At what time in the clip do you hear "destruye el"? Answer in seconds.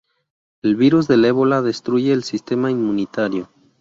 1.61-2.23